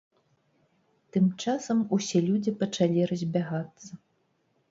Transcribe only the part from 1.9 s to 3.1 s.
усе людзі пачалі